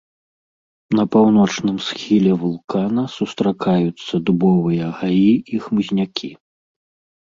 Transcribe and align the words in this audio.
На 0.99 1.03
паўночным 1.15 1.75
схіле 1.89 2.33
вулкана 2.45 3.03
сустракаюцца 3.19 4.13
дубовыя 4.27 4.85
гаі 5.05 5.33
і 5.33 5.55
хмызнякі. 5.65 6.37